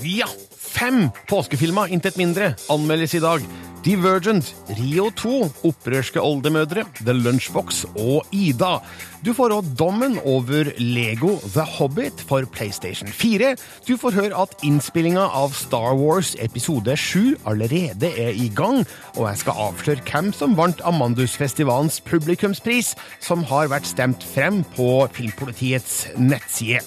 [0.01, 0.27] Ja,
[0.57, 3.41] fem påskefilmer, intet mindre, anmeldes i dag.
[3.83, 8.77] Divergent, Rio 2, Opprørske oldemødre, The Lunchbox og Ida.
[9.25, 13.55] Du får òg dommen over Lego The Hobbit for PlayStation 4.
[13.87, 18.85] Du får høre at innspillinga av Star Wars episode 7 allerede er i gang,
[19.17, 25.07] og jeg skal avsløre hvem som vant Amandusfestivalens publikumspris, som har vært stemt frem på
[25.11, 26.79] Filmpolitiets nettside.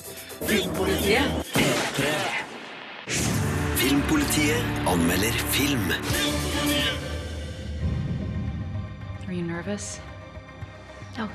[0.49, 1.45] Filmpolitiet
[4.87, 5.93] anmelder film.
[9.29, 10.01] Are you nervous?
[11.19, 11.29] No.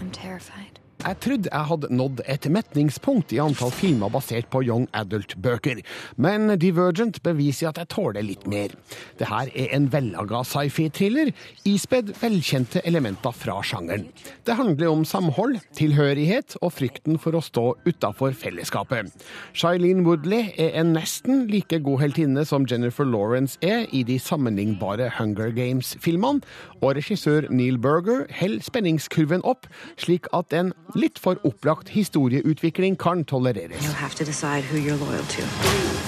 [0.00, 0.71] I'm terrified.
[1.02, 5.80] Jeg trodde jeg hadde nådd et metningspunkt i antall filmer basert på young adult-bøker,
[6.22, 8.70] men Divergent beviser at jeg tåler litt mer.
[9.18, 11.32] Det her er en vellaga sci-fi-thriller,
[11.66, 14.04] ispedd velkjente elementer fra sjangeren.
[14.46, 19.10] Det handler om samhold, tilhørighet og frykten for å stå utafor fellesskapet.
[19.58, 25.10] Shailene Woodley er en nesten like god heltinne som Jennifer Lawrence er i de sammenlignbare
[25.18, 26.46] Hunger Games-filmene,
[26.78, 29.66] og regissør Neil Berger holder spenningskurven opp,
[29.98, 33.86] slik at en litt for opplagt historieutvikling kan tolereres.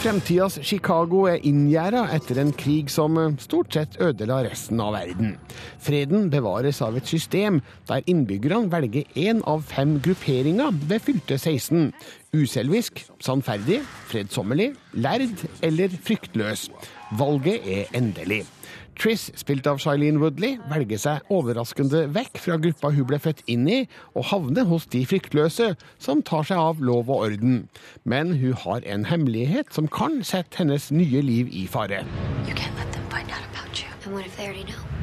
[0.05, 5.37] Fremtidas Chicago er inngjerda etter en krig som eh, stort sett ødela resten av verden.
[5.83, 11.93] Freden bevares av et system der innbyggerne velger én av fem grupperinger ved fylte 16.
[12.35, 16.69] Uselvisk, sannferdig, fredsommelig, lærd eller fryktløs.
[17.15, 18.45] Valget er endelig.
[18.99, 23.67] Triss, spilt av Shailene Woodley, velger seg overraskende vekk fra gruppa hun ble født inn
[23.69, 23.81] i,
[24.15, 27.65] og havner hos de fryktløse, som tar seg av lov og orden.
[28.07, 32.05] Men hun har en hemmelighet som kan sette hennes nye liv i fare.
[32.47, 33.91] You can't let them find out about you.
[34.05, 34.94] And what if they already know?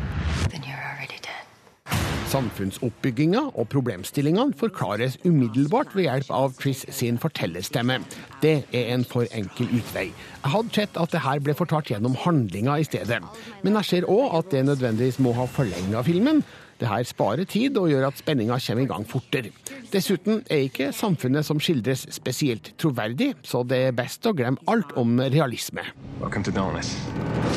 [2.31, 7.97] Samfunnsoppbygginga og problemstillingene forklares umiddelbart ved hjelp av Triss sin fortellerstemme.
[8.43, 10.05] Det er en for enkel utvei.
[10.13, 13.19] Jeg hadde sett at det her ble fortalt gjennom handlinga i stedet.
[13.65, 16.39] Men jeg ser òg at det nødvendigvis må ha forlenga filmen.
[16.81, 19.51] Det her sparer tid og gjør at spenninga kommer i gang fortere.
[19.93, 24.95] Dessuten er ikke samfunnet som skildres spesielt troverdig, så det er best å glemme alt
[24.97, 25.85] om realisme.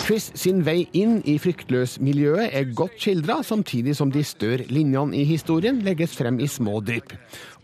[0.05, 5.25] Chris sin vei inn i fryktløs-miljøet er godt skildra, samtidig som de større linjene i
[5.25, 7.17] historien legges frem i små drypp.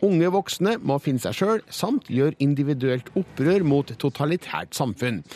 [0.07, 5.27] Unge voksne må finne seg sjøl, samt gjøre individuelt opprør mot totalitært samfunn.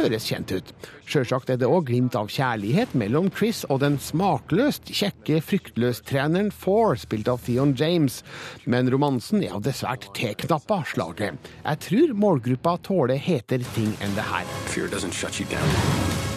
[0.00, 0.70] Høres kjent ut.
[1.10, 6.96] Sjølsagt er det òg glimt av kjærlighet mellom Chris og den smakløst kjekke fryktløstreneren Four,
[7.02, 8.22] spilt av Theon James.
[8.64, 11.52] Men romansen er av det svært teknappa slaget.
[11.66, 14.48] Jeg tror målgruppa tåler hetere ting enn det her.
[14.72, 15.80] Fear doesn't shut you down.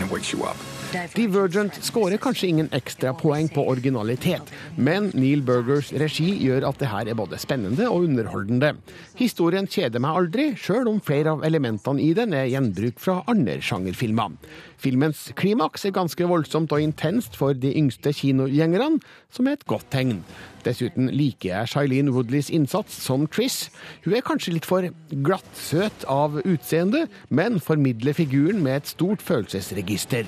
[0.04, 0.73] It wakes you up.
[0.94, 6.90] Divergent skårer kanskje ingen ekstra poeng på originalitet, men Neil Burgers regi gjør at det
[6.92, 8.76] her er både spennende og underholdende.
[9.18, 13.58] Historien kjeder meg aldri, sjøl om flere av elementene i den er gjenbruk fra andre
[13.66, 14.38] sjangerfilmer.
[14.84, 18.98] Filmens klimaks er ganske voldsomt og intenst for de yngste kinogjengerne,
[19.32, 20.18] som er et godt tegn.
[20.66, 23.70] Dessuten liker jeg Shailene Woodleys innsats som Triss.
[24.04, 24.84] Hun er kanskje litt for
[25.24, 30.28] glattsøt av utseende, men formidler figuren med et stort følelsesregister.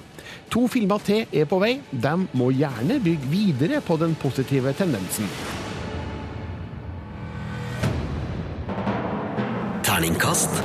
[0.55, 1.73] To filmer til er på vei.
[1.91, 5.27] De må gjerne bygge videre på den positive tendensen.
[9.83, 10.63] Terningkast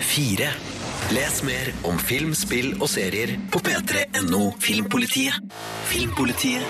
[0.00, 0.48] fire.
[1.14, 5.36] Les mer om film, spill og serier på p3.no Filmpolitiet.
[5.86, 6.66] Filmpolitiet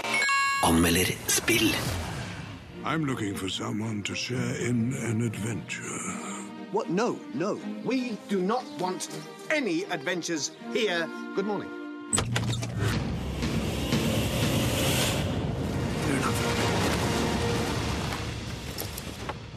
[0.67, 1.73] anmelder spill.
[2.85, 6.03] I'm looking for someone to share in an adventure.
[6.71, 6.91] What?
[6.91, 7.59] No, no.
[7.85, 9.09] We do not want
[9.51, 11.09] any adventures here.
[11.35, 11.71] Good morning.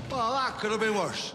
[0.09, 1.33] Well, that could have been worse.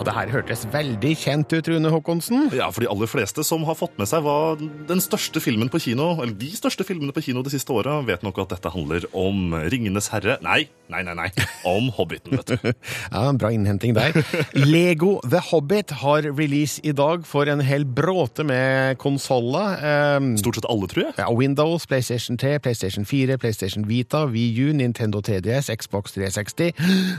[0.00, 2.46] Og det her hørtes veldig kjent ut, Rune Håkonsen.
[2.56, 4.54] Ja, for de aller fleste som har fått med seg hva
[4.88, 8.24] den største filmen på kino, eller de største filmene på kino de siste åra, vet
[8.24, 10.38] nok at dette handler om Ringenes herre.
[10.40, 11.26] Nei, nei, nei, nei.
[11.68, 12.70] Om Hobbiten, vet du.
[13.12, 14.16] Ja, Bra innhenting der.
[14.56, 19.76] Lego The Hobbit har release i dag for en hel bråte med konsoller.
[20.16, 21.16] Um, Stort sett alle, tror jeg.
[21.20, 26.72] ja, Windows, PlayStation 3, PlayStation 4, PlayStation Vita, Wii U, Nintendo 3DS, Xbox 360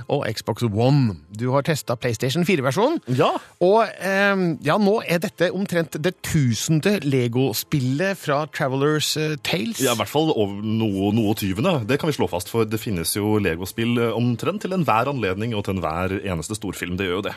[0.10, 1.20] og Xbox One.
[1.38, 2.71] Du har testa PlayStation 4-versjonen.
[2.72, 3.02] Filmversjonen.
[3.18, 3.32] Ja.
[3.62, 9.82] Og eh, ja, nå er dette omtrent det tusende Lego-spillet fra Travelers eh, Tales.
[9.84, 11.82] Ja, i hvert fall over noe, noe tyvende.
[11.90, 15.56] Det kan vi slå fast, for det finnes jo Lego-spill eh, omtrent til enhver anledning
[15.58, 16.98] og til enhver eneste storfilm.
[17.00, 17.36] Det gjør jo det.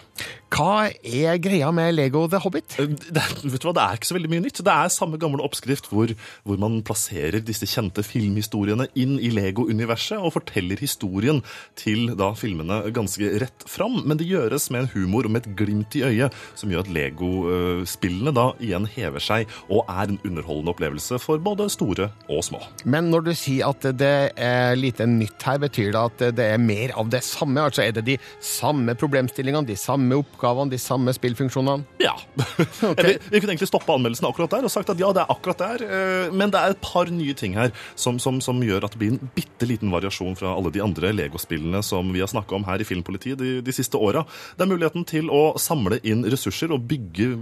[0.55, 2.79] Hva er greia med Lego The Hobbit?
[2.81, 4.63] Eh, Det, vet du hva, det er ikke så veldig mye nytt.
[4.65, 6.13] Det er samme gamle oppskrift hvor,
[6.47, 11.43] hvor man plasserer disse kjente filmhistoriene inn i Lego-universet og forteller historien
[11.79, 14.01] til da filmene ganske rett fram.
[14.07, 16.93] Men det gjøres med en humor og med et glimt i øyet som gjør at
[16.95, 22.61] Lego-spillene da igjen hever seg og er en underholdende opplevelse for både store og små.
[22.85, 26.61] Men når du sier at det er lite nytt her, betyr det at det er
[26.63, 27.63] mer av det samme?
[27.65, 31.87] Altså er det de samme problemstillingene, de samme oppgavene, de samme spillfunksjonene?
[32.03, 32.15] Ja.
[32.37, 35.63] vi, vi kunne egentlig stoppe anmeldelsen akkurat der og sagt at ja, det er akkurat
[35.65, 35.85] der.
[35.87, 39.01] eh, Men det er et par nye ting her som, som, som gjør at det
[39.03, 42.67] blir en bitte liten variasjon fra alle de andre Lego-spillene som vi har snakka om
[42.69, 44.25] her i Filmpolitiet de, de siste åra.
[44.57, 47.33] Det er muligheten til å samle inn ressurser og bygge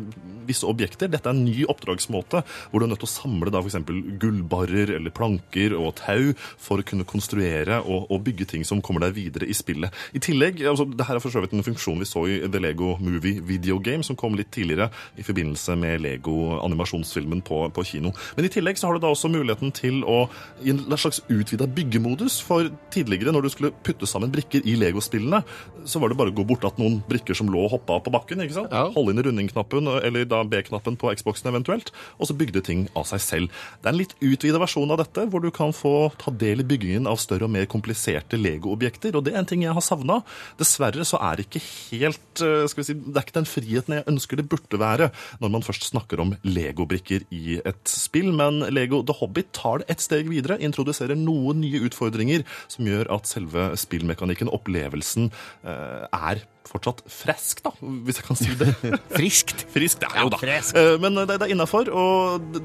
[0.46, 1.10] visse objekter.
[1.10, 3.78] Dette er en ny oppdragsmåte hvor du er nødt til å samle da f.eks.
[4.22, 9.06] gullbarrer eller planker og tau for å kunne konstruere og, og bygge ting som kommer
[9.06, 9.92] deg videre i spillet.
[10.16, 12.62] I tillegg, altså, det her er for så vidt en funksjon vi så i The
[12.62, 18.14] Lego Movie Video Game, som kom litt tidligere i forbindelse med Lego-animasjonsfilmen på, på kino.
[18.36, 20.24] Men i tillegg så har du da også muligheten til å
[20.62, 22.40] i en slags utvida byggemodus.
[22.44, 25.42] For tidligere, når du skulle putte sammen brikker i Lego-spillene,
[25.88, 28.12] så var det bare å gå bort at noen brikker som lå og hoppa på
[28.14, 28.42] bakken.
[28.44, 28.74] ikke sant?
[28.74, 28.88] Ja.
[28.94, 33.22] Holde inn rundingknappen, eller da B-knappen på Xboxen eventuelt, og så bygde ting av seg
[33.24, 33.62] selv.
[33.80, 36.68] Det er en litt utvida versjon av dette, hvor du kan få ta del i
[36.68, 40.20] byggingen av større og mer kompliserte Lego-objekter, og det er en ting jeg har savna.
[40.60, 43.96] Dessverre så er det ikke helt eh, skal vi si, Det er ikke den friheten
[43.98, 45.10] jeg ønsker det burde være
[45.42, 49.90] når man først snakker om Lego-brikker i et spill, men Lego The Hobbit tar det
[49.92, 55.30] et steg videre, introduserer noen nye utfordringer som gjør at selve spillmekanikken, opplevelsen,
[55.64, 58.70] eh, er fortsatt fresk, da, hvis jeg kan si det.
[59.18, 59.66] Friskt.
[59.74, 60.38] Friskt, det er jo da.
[60.42, 60.76] frisk.
[60.78, 61.88] Eh, Men det, det er innafor.
[61.90, 62.60] Og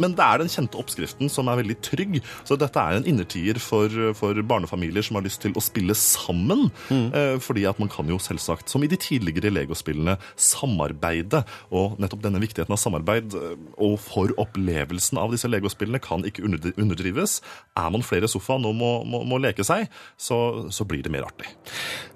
[0.00, 2.18] men det er den kjente oppskriften som er veldig trygg.
[2.48, 6.68] Så dette er en innertier for, for barnefamilier som har lyst til å spille sammen.
[6.90, 11.42] Eh, fordi at man kan jo selvsagt, som i de tidligere Lego-spillene, samarbeide.
[11.74, 16.44] Og nettopp denne viktigheten av samarbeid eh, og for opplevelsen av disse Lego-spillene kan ikke
[16.46, 17.40] underdrives.
[17.78, 19.88] Er man flere i sofaen og må, må, må leke seg,
[20.20, 20.38] så,
[20.72, 21.50] så blir det mer artig.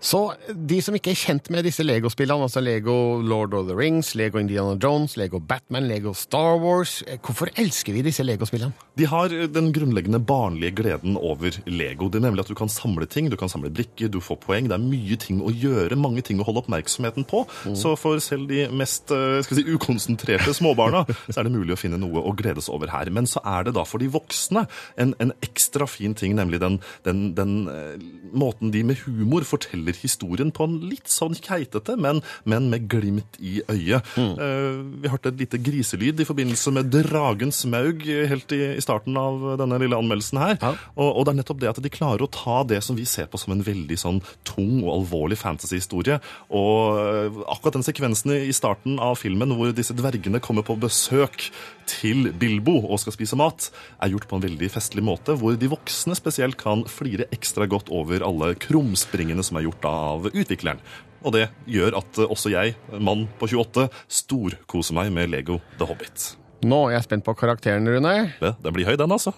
[0.00, 4.14] Så de som ikke er kjent med disse Lego-spillene, altså Lego Lord of the Rings,
[4.18, 8.74] Lego Indiana Jones, Lego Batman, Lego Star Wars, eh, hvorfor elsker vi disse Lego-spillene?
[8.96, 12.08] De har den grunnleggende barnlige gleden over Lego.
[12.08, 14.70] Det er nemlig at du kan samle ting, du kan samle brikker, du får poeng.
[14.70, 17.44] Det er mye ting å gjøre, mange ting å holde oppmerksomheten på.
[17.76, 21.80] Så for selv de mest eh, skal si, ukonsentrerte småbarna, så er det mulig å
[21.80, 23.10] finne noe å gledes over her.
[23.14, 24.66] Men så er det da for de voksne
[25.00, 27.96] en, en ekstra fin ting, nemlig den, den, den eh,
[28.36, 33.38] måten de med humor forteller historien på en litt sånn keitete, men, men med glimt
[33.40, 34.14] i øyet.
[34.16, 39.16] Eh, vi hørte et lite griselyd i forbindelse med Dragens maug helt i, i starten
[39.20, 40.56] av denne lille anmeldelsen her.
[40.60, 40.72] Ja.
[40.94, 43.30] Og, og det er nettopp det at de klarer å ta det som vi ser
[43.30, 46.18] på som en veldig sånn tung og alvorlig fantasyhistorie,
[46.54, 51.48] og eh, akkurat den sekvensen i starten av filmen hvor disse dvergene kommer på besøk
[51.86, 53.70] til Bilbo og skal spise mat,
[54.02, 57.92] er gjort på en veldig festlig måte, hvor de voksne spesielt kan flire ekstra godt
[57.94, 60.82] over alle krumspringene som er gjort av utvikleren.
[61.26, 63.88] Og det gjør at eh, også jeg, mann på 28,
[64.22, 66.34] storkoser meg med Lego The Hobbit.
[66.64, 68.16] Nå er jeg spent på karakteren, Rune.
[68.40, 69.34] Det, det blir høy, den, altså.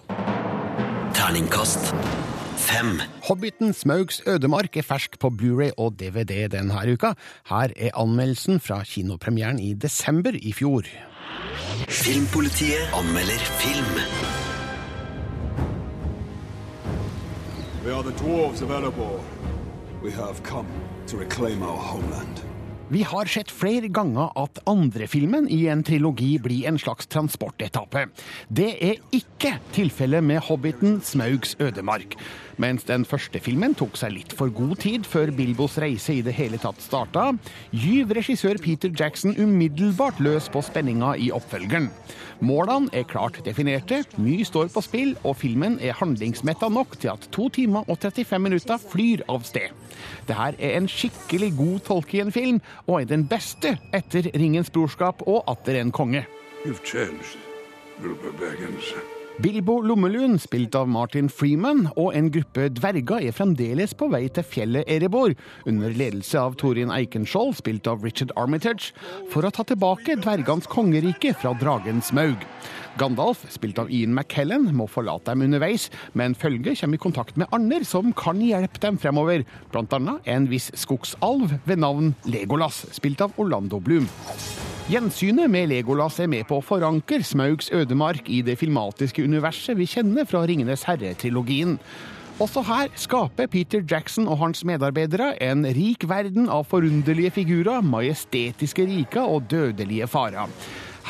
[1.17, 1.91] Terningkast
[2.69, 3.01] fem.
[3.27, 7.13] Hobbiten Smaugs ødemark er fersk på Blu-ray og DVD denne uka.
[7.49, 10.87] Her er anmeldelsen fra kinopremieren i desember i fjor.
[11.87, 13.95] Filmpolitiet anmelder film.
[17.85, 19.23] We are the dwarves of Erebor.
[20.03, 20.67] We have come
[21.07, 22.48] to reclaim our homeland.
[22.89, 28.07] Vi har sett flere ganger at andrefilmen i en trilogi blir en slags transportetappe.
[28.49, 32.17] Det er ikke tilfellet med Hobbiten Smaugs ødemark.
[32.59, 36.33] Mens den første filmen tok seg litt for god tid før Bilbos reise i det
[36.35, 37.29] hele tatt starta,
[37.71, 41.87] gyv regissør Peter Jackson umiddelbart løs på spenninga i oppfølgeren.
[42.43, 47.27] Målene er klart definerte, mye står på spill, og filmen er handlingsmetta nok til at
[47.35, 49.71] to timer og 35 minutter flyr av sted.
[50.27, 55.47] Det her er en skikkelig god Tolkien-film, og er den beste etter Ringens brorskap og
[55.51, 56.25] Atter en konge.
[56.65, 57.39] You've changed,
[58.01, 58.95] Bilbo Baggins.
[59.39, 64.43] Bilbo Lommelund, spilt av Martin Freeman, og en gruppe dverger er fremdeles på vei til
[64.43, 65.31] fjellet Erebor,
[65.69, 68.91] under ledelse av Torin Eikenskjold, spilt av Richard Armitage,
[69.31, 72.43] for å ta tilbake dvergenes kongerike fra dragens maug.
[72.99, 75.87] Gandalf, spilt av Ian McKellen, må forlate dem underveis,
[76.19, 80.67] men følget kommer i kontakt med andre som kan hjelpe dem fremover, annet en viss
[80.75, 84.11] skogsalv ved navn Legolas, spilt av Orlando Bloom.
[84.89, 89.85] Gjensynet med Legolas er med på å forankre Smaugs ødemark i det filmatiske universet vi
[89.85, 91.75] kjenner fra Ringenes herre-trilogien.
[92.41, 98.87] Også her skaper Peter Jackson og hans medarbeidere en rik verden av forunderlige figurer, majestetiske
[98.89, 100.49] riker og dødelige farer.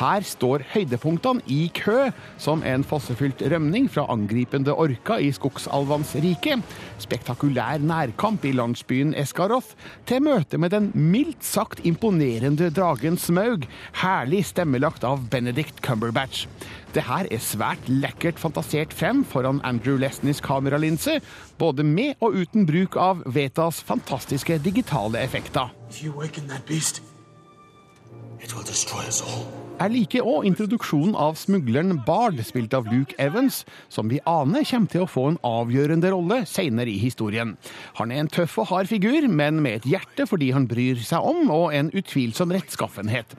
[0.00, 2.08] Her står høydepunktene i kø,
[2.40, 6.56] som en fossefylt rømning fra angripende orka i skogsalvenes rike,
[7.02, 9.74] spektakulær nærkamp i landsbyen Eskaroth,
[10.08, 13.66] til møte med den mildt sagt imponerende dragen Smaug,
[14.00, 16.46] herlig stemmelagt av Benedict Cumberbatch.
[16.96, 21.18] Det her er svært lekkert fantasert frem foran Andrew Lesnies kameralinse,
[21.60, 25.68] både med og uten bruk av Vetas fantastiske digitale effekter.
[25.90, 27.02] If you awaken that beast,
[28.40, 29.69] it will destroy us all.
[29.80, 34.90] Jeg liker òg introduksjonen av smugleren Bard, spilt av Luke Evans, som vi aner kommer
[34.92, 37.54] til å få en avgjørende rolle senere i historien.
[37.96, 41.24] Han er en tøff og hard figur, men med et hjerte fordi han bryr seg
[41.24, 43.32] om, og en utvilsom rettskaffenhet.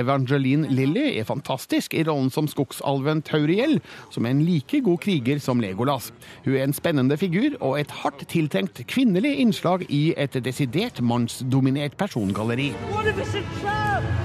[0.00, 3.76] Evangeline Lilly er fantastisk i rollen som skogsalven Tauriel,
[4.08, 6.08] som er en like god kriger som Legolas.
[6.46, 12.00] Hun er en spennende figur og et hardt tiltenkt kvinnelig innslag i et desidert mannsdominert
[12.00, 12.72] persongalleri.
[12.96, 14.21] Undoubtedly a trap.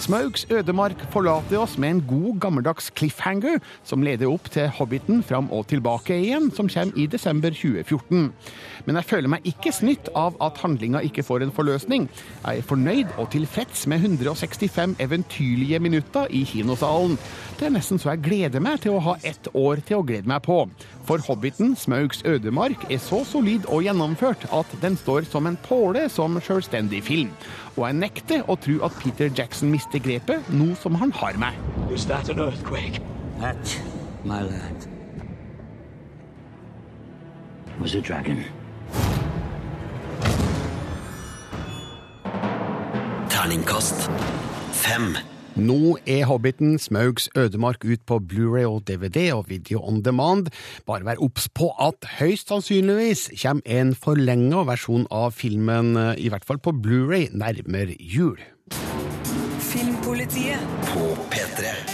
[0.00, 5.50] Smaugs ødemark forlater oss med en god gammeldags cliffhanger som leder opp til Hobbiten fram
[5.52, 8.30] og tilbake igjen, som kommer i desember 2014.
[8.86, 12.08] Men jeg føler meg ikke snytt av at handlinga ikke får en forløsning.
[12.46, 17.18] Jeg er fornøyd og tilfreds med 165 eventyrlige minutter i kinosalen.
[17.60, 20.30] Det er nesten så jeg gleder meg til å ha ett år til å glede
[20.30, 20.62] meg på.
[21.04, 26.06] For Hobbiten, Smaugs ødemark, er så solid og gjennomført at den står som en påle
[26.08, 27.34] som selvstendig film.
[27.74, 31.58] Og jeg nekter å tro at Peter Jackson mister grepet, nå som han har meg.
[31.92, 33.02] Is that an earthquake?
[33.42, 33.76] That,
[34.24, 34.86] my lad,
[37.76, 38.40] was a dragon.
[43.28, 44.08] Terningkast
[44.72, 45.12] fem.
[45.60, 50.48] Nå er Hobbiten Smaugs ødemark ut på Blu-ray og DVD og video on demand.
[50.86, 56.48] Bare vær obs på at høyst sannsynligvis kommer en forlenga versjon av filmen, i hvert
[56.48, 58.40] fall på Blu-ray, nærmere jul.
[59.70, 60.64] Filmpolitiet.
[60.94, 61.89] På P3.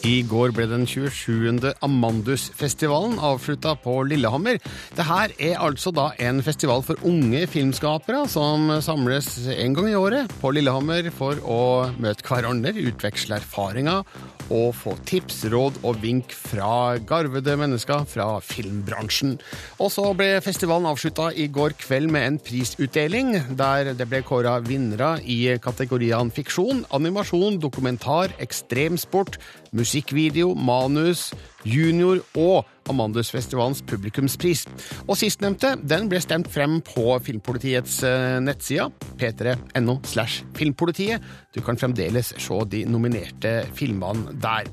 [0.00, 1.74] I går ble den 27.
[1.84, 4.56] Amandus-festivalen avslutta på Lillehammer.
[4.96, 10.32] Dette er altså da en festival for unge filmskapere som samles en gang i året
[10.40, 11.60] på Lillehammer for å
[12.00, 14.06] møte hverandre, utveksle erfaringer
[14.50, 19.36] og få tips, råd og vink fra garvede mennesker fra filmbransjen.
[19.78, 24.56] Og så ble festivalen avslutta i går kveld med en prisutdeling, der det ble kåra
[24.64, 29.38] vinnere i kategoriene fiksjon, animasjon, dokumentar, ekstremsport,
[29.76, 31.30] musikkvideo, manus,
[31.64, 34.64] junior og Amandusfestivalens publikumspris.
[35.06, 38.88] Og sistnevnte den ble stemt frem på Filmpolitiets eh, nettside,
[39.20, 41.22] p3.no slash filmpolitiet.
[41.54, 44.70] Du kan fremdeles se de nominerte filmene der.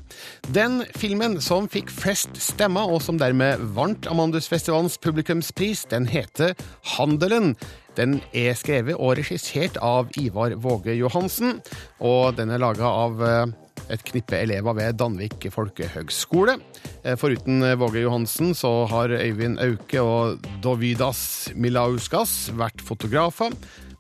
[0.54, 6.56] Den filmen som fikk flest stemmer, og som dermed vant Amandusfestivalens publikumspris, den heter
[6.98, 7.54] Handelen.
[7.98, 11.58] Den er skrevet og regissert av Ivar Våge Johansen,
[11.98, 13.56] og den er laga av eh,
[13.94, 16.58] et knippe elever ved Danvik folkehøgskole.
[17.04, 23.56] Eh, Foruten Våge Johansen så har Øyvind Auke og Dovidas Milauskas vært fotografer.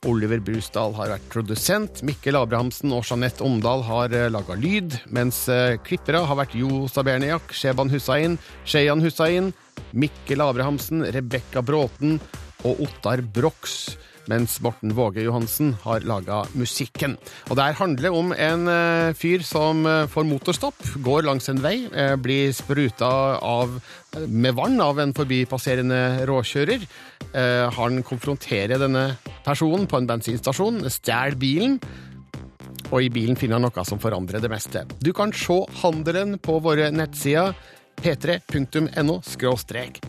[0.07, 5.79] Oliver Brusdal har vært produsent, Mikkel Abrahamsen og Jeanette Omdal har laga lyd, mens eh,
[5.83, 9.51] klippere har vært Jo Saberniak, Sheban Hussain, Sheyan Hussain,
[9.97, 12.19] Mikkel Abrahamsen, Rebekka Bråten
[12.65, 13.97] og Ottar Brox
[14.31, 17.17] mens Morten Våge Johansen har laga musikken.
[17.49, 21.87] Og Det handler om en eh, fyr som eh, får motorstopp, går langs en vei,
[21.91, 23.79] eh, blir spruta av,
[24.27, 26.87] med vann av en forbipasserende råkjører.
[27.75, 31.75] Han konfronterer denne personen på en bensinstasjon, stjeler bilen.
[32.87, 34.85] Og i bilen finner han noe som forandrer det meste.
[35.03, 37.53] Du kan se handelen på våre nettsider
[38.01, 39.19] p3.no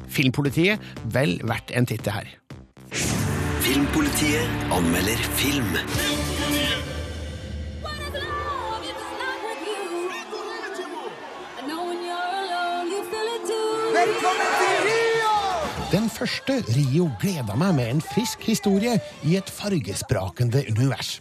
[0.09, 0.93] filmpolitiet.
[1.13, 2.39] Vel verdt en titt, her.
[3.69, 5.75] Filmpolitiet anmelder film.
[13.93, 15.35] Velkommen til Rio!
[15.93, 18.97] Den første Rio gleda meg med en frisk historie
[19.29, 21.19] i et fargesprakende univers.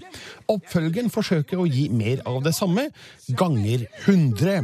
[0.48, 2.88] Oppfølgen forsøker å gi mer av det samme,
[3.39, 4.63] ganger 100.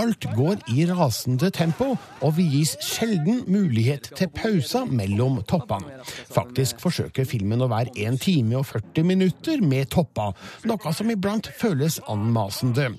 [0.00, 6.02] Alt går i rasende tempo, og vi gis sjelden mulighet til pauser mellom toppene.
[6.32, 10.36] Faktisk forsøker filmen å være 1 time og 40 minutter med topper,
[10.68, 12.92] noe som iblant føles anmasende.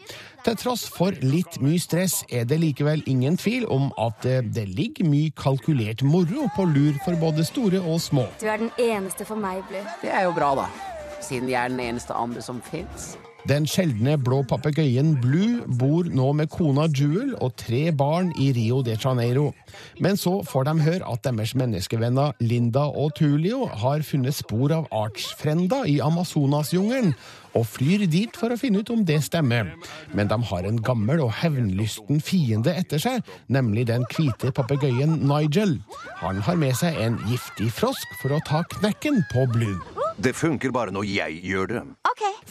[0.44, 4.66] Til tross for litt mye stress er det likevel ingen tvil om at det, det
[4.76, 8.28] ligger mye kalkulert moro på lur for både store og små.
[8.42, 9.86] Du er den eneste for meg, Blue.
[10.02, 10.93] Det er jo bra, da.
[11.24, 13.14] Siden jeg er den eneste andre som fins.
[13.44, 18.78] Den sjeldne blå papegøyen Blue bor nå med kona Jewel og tre barn i Rio
[18.88, 19.50] de Janeiro.
[20.00, 24.88] Men så får de høre at deres menneskevenner Linda og Tulio har funnet spor av
[24.96, 27.12] artsfrenda i Amazonasjungelen,
[27.54, 29.74] og flyr dit for å finne ut om det stemmer.
[30.16, 35.82] Men de har en gammel og hevnlysten fiende etter seg, nemlig den hvite papegøyen Nigel.
[36.24, 40.03] Han har med seg en giftig frosk for å ta knekken på Blue.
[40.18, 41.84] Det funker bare når jeg gjør det.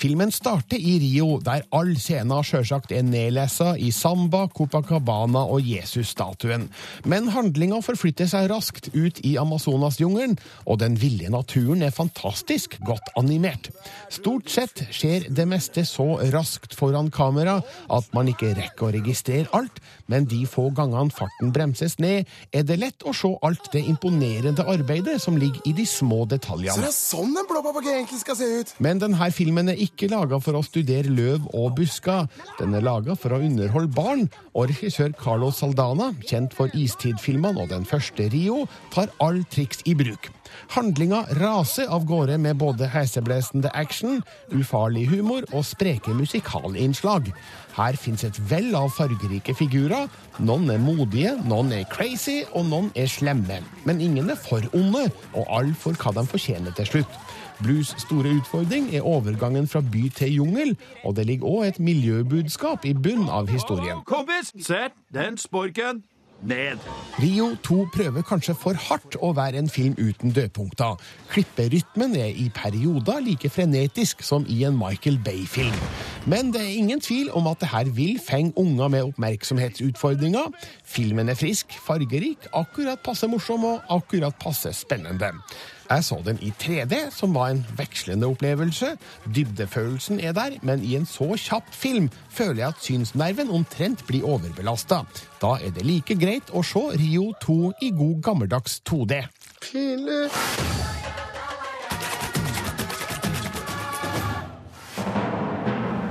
[0.02, 6.64] Filmen starter i Rio, der all scena sjølsagt er nedlesa i samba, Copacabana og Jesus-statuen.
[7.06, 13.12] Men handlinga forflytter seg raskt ut i Amazonas-jungelen, og den ville naturen er fantastisk godt
[13.20, 13.70] animert.
[14.10, 17.60] Stort sett skjer det meste så raskt foran kamera
[17.92, 19.78] at man ikke rekker å registrere alt,
[20.12, 24.66] men de få gangene farten bremses ned, er det lett å se alt det imponerende
[24.68, 26.76] arbeidet som ligger i de små detaljene.
[26.76, 28.74] Så det er sånn en blå papegøye egentlig skal se ut.
[28.84, 32.28] Men denne filmen er ikke laga for å studere løv og busker.
[32.60, 37.72] Den er laga for å underholde barn, og regissør Carlos Saldana, kjent for istidfilmene og
[37.72, 40.28] den første Rio, tar all triks i bruk.
[40.74, 44.20] Handlinga raser av gårde med både heseblesende action,
[44.52, 47.30] ufarlig humor og spreke musikalinnslag.
[47.76, 50.10] Her fins et vell av fargerike figurer.
[50.44, 53.62] Noen er modige, noen er crazy, og noen er slemme.
[53.88, 57.18] Men ingen er for onde, og alle får hva de fortjener til slutt.
[57.62, 62.84] Blues store utfordring er overgangen fra by til jungel, og det ligger òg et miljøbudskap
[62.88, 64.02] i bunn av historien.
[64.08, 66.02] Kompis, sett den sporken
[66.42, 66.80] ned.
[67.22, 70.98] Rio 2 prøver kanskje for hardt å være en film uten dødpunkter.
[71.32, 75.76] Klipperytmen er i perioder like frenetisk som i en Michael Bay-film.
[76.26, 80.50] Men det er ingen tvil om at det her vil fenge unger med oppmerksomhetsutfordringer.
[80.84, 85.32] Filmen er frisk, fargerik, akkurat passe morsom og akkurat passe spennende.
[85.90, 88.94] Jeg så den i 3D, som var en vekslende opplevelse.
[89.34, 94.24] Dybdefølelsen er der, men i en så kjapp film føler jeg at synsnerven omtrent blir
[94.24, 95.02] overbelasta.
[95.42, 99.22] Da er det like greit å se Rio 2 i god gammeldags 2D.
[99.62, 100.28] Pinlig.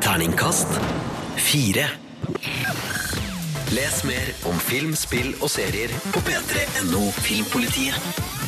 [0.02, 0.80] Terningkast
[1.38, 1.88] fire.
[3.72, 8.41] Les mer om film, spill og serier på p3.no Filmpolitiet.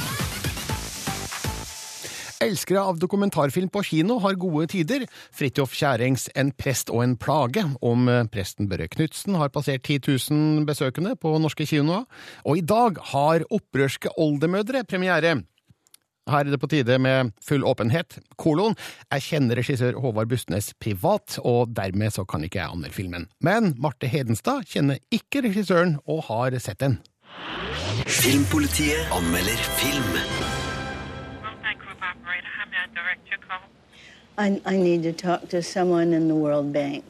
[2.43, 5.05] Elskere av dokumentarfilm på kino har gode tider.
[5.31, 10.01] Fridtjof Kjærings En prest og en plage om eh, presten Børre Knutsen har passert 10
[10.27, 12.03] 000 besøkende på norske kinoer.
[12.43, 15.37] Og i dag har Opprørske oldemødre premiere.
[16.27, 18.19] Her er det på tide med full åpenhet.
[18.39, 18.75] Kolon.
[19.11, 23.27] Jeg kjenner regissør Håvard Bustnes privat, og dermed så kan ikke jeg anmelde filmen.
[23.43, 26.99] Men Marte Hedenstad kjenner ikke regissøren, og har sett den.
[28.07, 30.52] Filmpolitiet anmelder film.
[34.37, 35.61] I, I need to talk to
[36.33, 37.05] World Bank.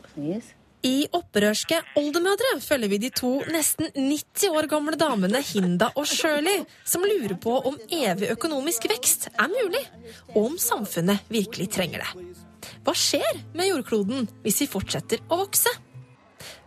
[0.84, 6.66] I opprørske oldemødre følger vi de to nesten 90 år gamle damene Hinda og Shirley,
[6.84, 9.80] som lurer på om evig økonomisk vekst er mulig,
[10.36, 12.28] og om samfunnet virkelig trenger det.
[12.84, 15.72] Hva skjer med jordkloden hvis vi fortsetter å vokse?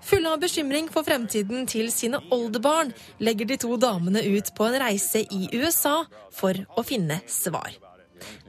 [0.07, 4.81] Fulle av bekymring for fremtiden til sine oldebarn legger de to damene ut på en
[4.81, 5.99] reise i USA
[6.33, 7.75] for å finne svar.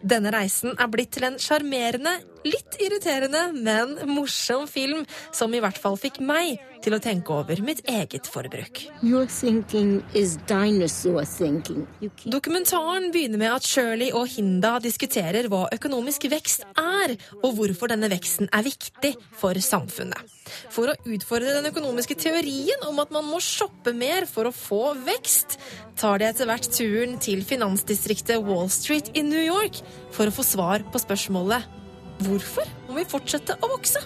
[0.01, 2.13] Denne reisen er blitt til en sjarmerende,
[2.47, 5.05] litt irriterende, men morsom film
[5.35, 8.83] som i hvert fall fikk meg til å tenke over mitt eget forbruk.
[9.01, 11.85] Your thinking is dinosaur thinking.
[12.01, 12.31] You keep...
[12.33, 18.09] Dokumentaren begynner med at Shirley og Hinda diskuterer hva økonomisk vekst er, og hvorfor denne
[18.11, 20.35] veksten er viktig for samfunnet.
[20.73, 24.93] For å utfordre den økonomiske teorien om at man må shoppe mer for å få
[25.07, 25.57] vekst,
[25.97, 29.81] tar de etter hvert turen til finansdistriktet Wall Street i New York
[30.15, 31.67] for å få svar på spørsmålet
[32.25, 34.01] hvorfor må vi fortsette å vokse?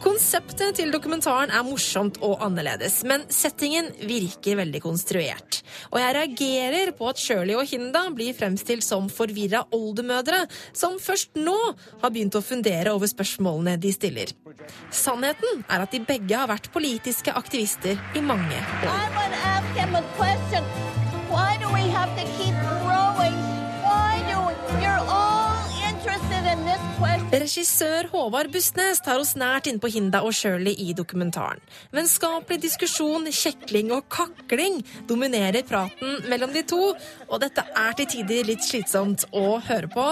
[0.00, 5.58] Konseptet til dokumentaren er morsomt og annerledes, men settingen virker veldig konstruert.
[5.92, 11.36] Og jeg reagerer på at Shirley og Hinda blir fremstilt som forvirra oldemødre, som først
[11.36, 11.56] nå
[12.00, 14.32] har begynt å fundere over spørsmålene de stiller.
[14.88, 18.96] Sannheten er at de begge har vært politiske aktivister i mange år.
[27.30, 31.60] Regissør Håvard Bustnes tar oss nært innpå Hinda og Shirley i dokumentaren.
[31.94, 36.80] Vennskapelig diskusjon, kjekling og kakling dominerer praten mellom de to,
[37.28, 40.06] og dette er til tider litt slitsomt å høre på.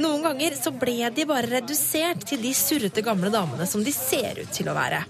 [0.00, 4.40] Noen ganger så ble de bare redusert til de surrete gamle damene som de ser
[4.40, 5.04] ut til å være.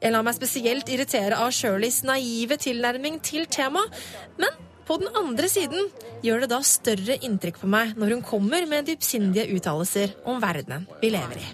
[0.00, 3.94] Jeg lar meg spesielt irritere av Shirleys naive tilnærming til temaet,
[4.40, 5.86] men på den andre siden
[6.24, 10.86] gjør det da større inntrykk på meg når hun kommer med dypsindige uttalelser om verdenen
[10.98, 11.44] vi lever i.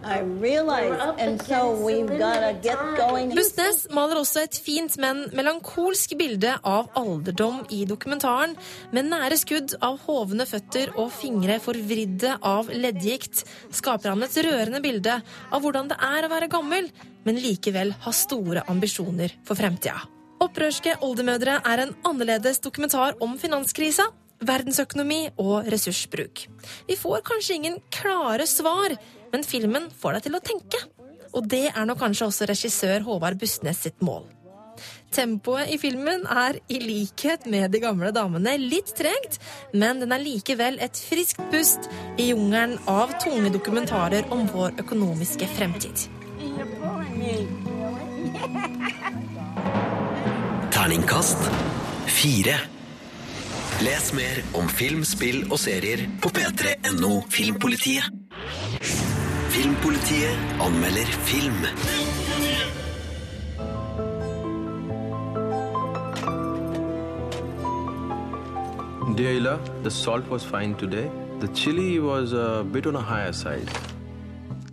[3.36, 8.56] Bustnes maler også et fint, men melankolsk bilde av alderdom i dokumentaren,
[8.96, 14.80] med nære skudd av hovne føtter og fingre forvridde av leddgikt, skaper han et rørende
[14.80, 16.90] bilde av hvordan det er å være gammel,
[17.28, 20.15] men likevel ha store ambisjoner for fremtida.
[20.42, 24.04] Opprørske oldemødre er en annerledes dokumentar om finanskrisa,
[24.44, 26.44] verdensøkonomi og ressursbruk.
[26.88, 28.96] Vi får kanskje ingen klare svar,
[29.32, 30.82] men filmen får deg til å tenke.
[31.36, 34.28] Og det er nok kanskje også regissør Håvard Bustnes sitt mål.
[35.16, 39.38] Tempoet i filmen er i likhet med De gamle damene litt tregt,
[39.72, 41.88] men den er likevel et friskt pust
[42.20, 46.08] i jungelen av tunge dokumentarer om vår økonomiske fremtid.
[50.86, 51.40] Terningkast
[52.06, 52.54] fire.
[53.82, 58.06] Les mer om film, spill og serier på p3.no Filmpolitiet.
[59.50, 61.66] Filmpolitiet anmelder film.
[69.18, 71.10] Dear Ila, the salt was fine today.
[71.40, 73.85] The chili was a bit on a higher side.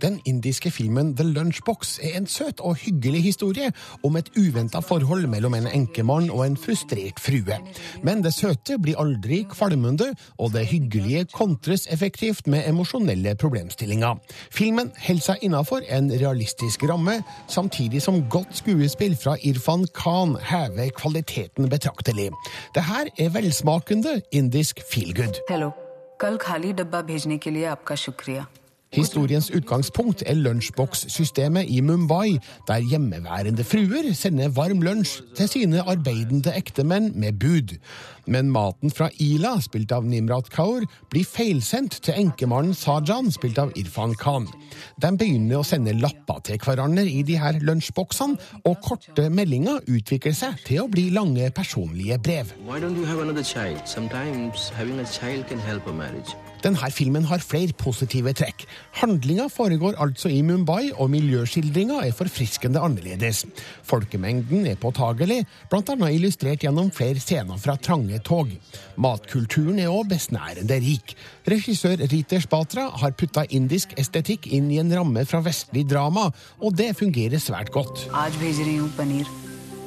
[0.04, 3.70] Den indiske filmen The Lunchbox er en søt og hyggelig historie
[4.04, 7.56] om et uventa forhold mellom en enkemann og en frustrert frue.
[8.04, 14.18] Men det søte blir aldri kvalmende, og det hyggelige kontres effektivt med emosjonelle problemstillinger.
[14.52, 20.92] Filmen holder seg innafor en realistisk ramme, samtidig som godt skuespill fra Irfan Khan hever
[20.98, 22.28] kvaliteten betraktelig.
[22.74, 25.40] Det her er velsmakende indisk feelgood.
[25.48, 25.72] Hello.
[26.20, 28.44] Kal khali dabba bhejne ke liye aapka shukriya.
[28.94, 36.52] Historiens utgangspunkt er lunsjboks-systemet i Mumbai, der hjemmeværende fruer sender varm lunsj til sine arbeidende
[36.56, 37.74] ektemenn med bud.
[38.26, 43.74] Men maten fra Ila, spilt av Nimrat Kaur, blir feilsendt til enkemannen Sajan, spilt av
[43.78, 44.48] Irfan Khan.
[45.00, 50.36] De begynner å sende lapper til hverandre i de her lunsjboksene, og korte meldinger utvikler
[50.36, 52.54] seg til å bli lange personlige brev.
[56.64, 58.62] Denne filmen har flere positive trekk.
[59.02, 63.42] Handlinga foregår altså i Mumbai, og miljøskildringa er forfriskende annerledes.
[63.84, 66.08] Folkemengden er påtagelig, bl.a.
[66.08, 68.52] illustrert gjennom flere scener fra trange tog.
[68.96, 71.16] Matkulturen er òg besnærende rik.
[71.48, 76.76] Regissør Ritesh Batra har putta indisk estetikk inn i en ramme fra vestlig drama, og
[76.78, 78.08] det fungerer svært godt.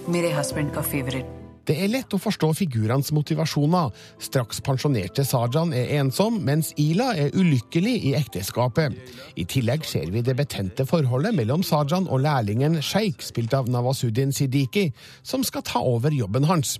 [0.07, 1.36] Min husband ka favorite.
[1.67, 3.89] Det er lett å forstå figurenes motivasjoner.
[4.23, 8.95] Straks pensjonerte Sajan er ensom, mens Ila er ulykkelig i ekteskapet.
[9.35, 14.31] I tillegg ser vi det betente forholdet mellom Sajan og lærlingen Sheikh, spilt av Nawasuddin
[14.31, 14.93] Siddiqui,
[15.27, 16.77] som skal ta over jobben hans.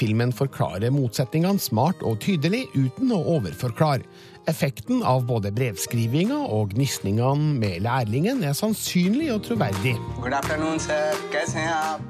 [0.00, 4.08] Filmen forklarer motsetningene smart og tydelig, uten å overforklare.
[4.50, 9.92] Effekten av både brevskrivinga og gnisningene med lærlingen er sannsynlig og troverdig.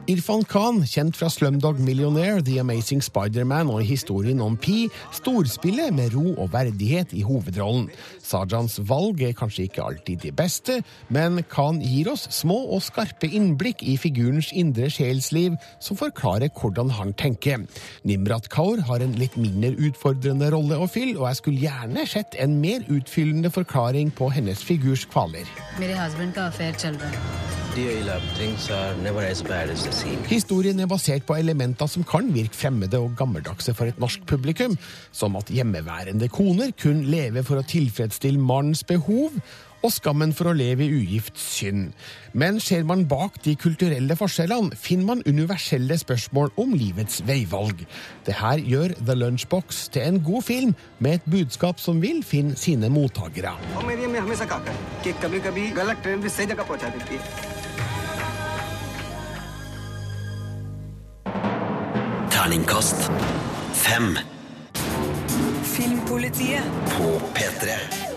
[0.08, 4.86] Irfan Khan, kjent fra Slumdog Millionaire, The Amazing Spiderman og historien om Pi,
[5.18, 7.90] storspiller med ro og verdighet i hovedrollen.
[8.30, 10.78] Sajans valg er kanskje ikke alltid de beste,
[11.10, 16.92] men Khan gir oss små og skarpe innblikk i figurens indre sjelsliv, som forklarer hvordan
[16.94, 17.66] han tenker.
[18.06, 22.38] Nimrat Kaur har en litt mindre utfordrende rolle å fylle, og jeg skulle gjerne sett
[22.38, 25.46] en mer utfyllende forklaring på hennes figurs kvaler.
[25.80, 25.96] मेरे
[30.26, 34.74] Historien er basert på elementer som kan virke fremmede og gammeldagse for et norsk publikum,
[35.14, 39.38] som at hjemmeværende koner kun lever for å tilfredsstille mannens behov,
[39.80, 41.92] og skammen for å leve i ugift synd.
[42.36, 47.86] Men ser man bak de kulturelle forskjellene, finner man universelle spørsmål om livets veivalg.
[48.26, 52.58] Det her gjør The Lunchbox til en god film, med et budskap som vil finne
[52.60, 53.54] sine mottakere.
[62.40, 63.10] Terningkast
[63.72, 64.18] fem.
[65.62, 66.62] Filmpolitiet
[66.96, 68.09] På P3.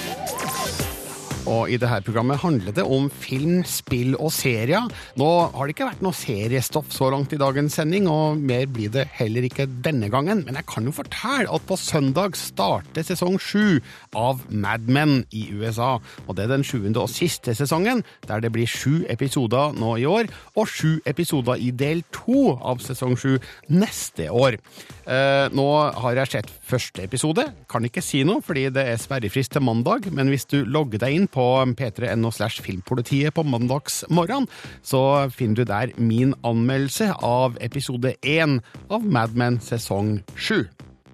[1.50, 4.86] Og i dette programmet handler det om film, spill og serier.
[5.20, 8.92] Nå har det ikke vært noe seriestoff så langt i dagens sending, og mer blir
[8.94, 10.46] det heller ikke denne gangen.
[10.48, 13.82] Men jeg kan jo fortelle at på søndag starter sesong sju
[14.16, 15.98] av Mad Men i USA.
[16.28, 20.08] Og det er den sjuende og siste sesongen, der det blir sju episoder nå i
[20.08, 23.36] år, og sju episoder i del to av sesong sju
[23.68, 24.62] neste år.
[25.04, 25.68] Eh, nå
[26.00, 27.50] har jeg sett første episode.
[27.68, 31.20] Kan ikke si noe, fordi det er sperrefrist til mandag, men hvis du logger deg
[31.20, 31.48] inn på
[31.80, 34.48] p3.no slash filmpolitiet på mandagsmorgen,
[34.86, 40.68] så finner du der min anmeldelse av episode én av Mad Men sesong sju.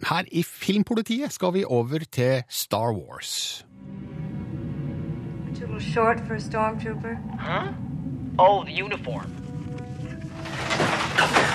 [0.05, 3.65] Her i Filmpolitiet skal vi over til Star Wars.
[5.79, 7.15] Short for a stormtrooper.
[7.39, 7.71] Huh?
[8.37, 9.31] Oh, the uniform.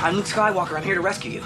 [0.02, 0.76] I'm Luke Skywalker.
[0.76, 1.42] I'm here to rescue you.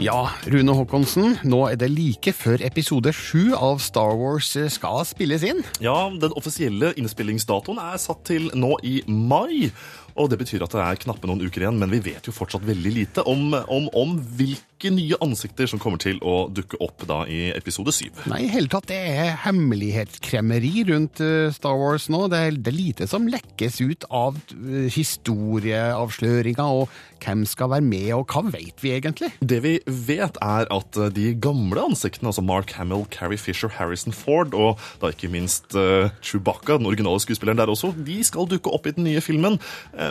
[0.00, 5.44] Ja, Rune Håkonsen, nå er det like før episode sju av Star Wars skal spilles
[5.44, 5.60] inn.
[5.84, 9.68] Ja, den offisielle innspillingsdatoen er satt til nå i mai.
[10.18, 12.66] Og det betyr at det er knappe noen uker igjen, men vi vet jo fortsatt
[12.66, 17.22] veldig lite om, om, om hvilke nye ansikter som kommer til å dukke opp da
[17.30, 18.24] i episode syv.
[18.30, 22.24] Nei, i hele tatt, det er hemmelighetskremmeri rundt uh, Star Wars nå.
[22.32, 26.90] Det er, det er lite som lekkes ut av uh, historieavsløringer, og
[27.22, 29.30] hvem skal være med, og hva vet vi egentlig?
[29.38, 34.12] Det vi vet, er at uh, de gamle ansiktene, altså Mark Hamill, Carrie Fisher, Harrison
[34.12, 38.88] Ford og da ikke minst Chewbacca, den originale skuespilleren der også, de skal dukke opp
[38.90, 39.58] i den nye filmen.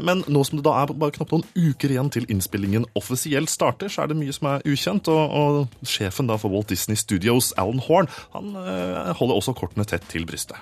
[0.05, 3.91] Men nå som det da er bare knapt noen uker igjen til innspillingen offisielt starter,
[3.91, 5.09] så er det mye som er ukjent.
[5.11, 9.85] Og, og sjefen da for Walt Disney Studios, Alan Horn, han uh, holder også kortene
[9.85, 10.57] tett til brystet.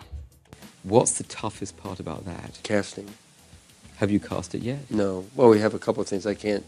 [0.87, 2.59] What's the toughest part about that?
[2.63, 3.09] Casting.
[3.97, 4.79] Have you cast it yet?
[4.89, 5.25] No.
[5.35, 6.63] Well, we have a couple of things I can't.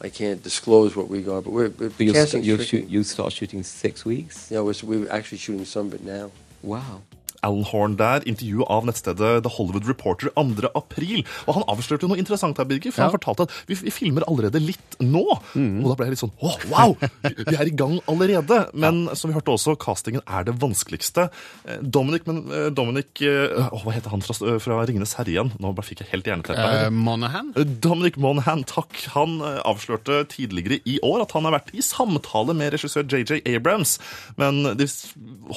[0.00, 2.42] I can't disclose what we got, but we're, we're but casting.
[2.42, 4.48] st- you'll, shoot, you start shooting six weeks.
[4.50, 6.30] Yeah, we're, we're actually shooting some of it now.
[6.62, 7.00] Wow.
[7.46, 10.70] Alan Horn der, intervju av nettstedet The Hollywood Reporter 2.
[10.74, 11.24] april.
[11.46, 13.08] Og han avslørte noe interessant her, Birger, for Ja.
[13.10, 15.22] han fortalte at vi, vi filmer allerede litt nå.
[15.54, 16.96] Og da ble jeg litt sånn åh, wow!
[17.22, 18.58] Vi er i gang allerede.
[18.82, 21.28] Men som vi hørte også, castingen er det vanskeligste.
[21.64, 25.52] Eh, Dominic, men, eh, Dominic eh, åh, Hva heter han fra, fra Ringenes herre igjen?
[25.62, 26.66] Nå bare fikk jeg helt jernteppe.
[26.88, 27.52] Uh, Monahan?
[27.82, 28.94] Dominic Monahan, takk.
[29.14, 33.96] Han avslørte tidligere i år at han har vært i samtale med regissør JJ Abrams.
[34.40, 34.86] Men De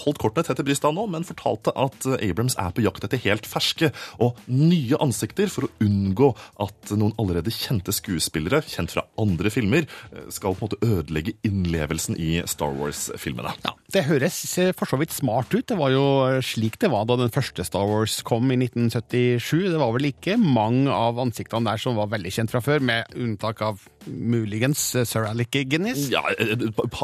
[0.04, 3.48] holdt kortene tett til brystet nå, men fortalte at Abrams er på jakt etter helt
[3.50, 6.32] ferske og nye ansikter for å unngå
[6.64, 9.88] at noen allerede kjente skuespillere, kjent fra andre filmer,
[10.34, 13.56] skal på en måte ødelegge innlevelsen i Star Wars-filmene.
[13.92, 14.40] Det høres
[14.78, 15.66] for så vidt smart ut.
[15.68, 16.06] Det var jo
[16.46, 19.72] slik det var da den første Star Wars kom i 1977.
[19.72, 23.18] Det var vel ikke mange av ansiktene der som var veldig kjent fra før, med
[23.18, 26.08] unntak av muligens eh, Sir Alec Guinness.
[26.12, 26.64] Ja, Et